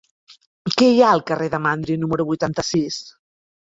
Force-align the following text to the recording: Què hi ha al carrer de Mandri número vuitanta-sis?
Què 0.81 0.87
hi 0.93 1.03
ha 1.07 1.11
al 1.17 1.21
carrer 1.29 1.49
de 1.55 1.59
Mandri 1.67 1.99
número 2.05 2.29
vuitanta-sis? 2.31 2.99